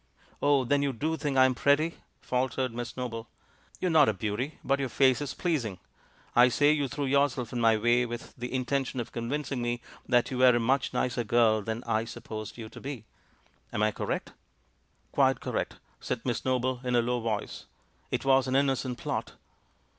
"Oh, 0.41 0.63
then 0.65 0.81
you 0.81 0.93
do 0.93 1.15
think 1.15 1.37
I'm 1.37 1.53
pretty?" 1.53 1.97
faltered 2.21 2.73
Miss 2.73 2.97
Noble. 2.97 3.29
"You 3.79 3.87
are 3.87 3.91
not 3.91 4.09
a 4.09 4.13
beauty, 4.13 4.57
but 4.63 4.79
your 4.79 4.89
face 4.89 5.21
is 5.21 5.35
pleas 5.35 5.63
ing. 5.63 5.77
I 6.35 6.49
say 6.49 6.71
you 6.71 6.87
threw 6.87 7.05
yourself 7.05 7.53
in 7.53 7.61
my 7.61 7.77
way 7.77 8.07
with 8.07 8.35
the 8.35 8.51
intention 8.51 8.99
of 8.99 9.11
convincing 9.11 9.61
me 9.61 9.79
that 10.07 10.31
you 10.31 10.39
were 10.39 10.55
a 10.55 10.59
much 10.59 10.91
nicer 10.91 11.23
girl 11.23 11.61
than 11.61 11.83
I 11.83 12.05
supposed 12.05 12.57
you 12.57 12.67
to 12.69 12.81
be. 12.81 13.05
Am 13.71 13.83
I 13.83 13.91
correct?" 13.91 14.33
"Quite 15.11 15.39
correct," 15.39 15.75
said 15.99 16.25
Miss 16.25 16.43
Noble 16.45 16.81
in 16.83 16.95
a 16.95 17.01
low 17.03 17.19
voice. 17.19 17.65
"It 18.09 18.25
was 18.25 18.47
an 18.47 18.55
innocent 18.55 18.97
plot." 18.97 19.33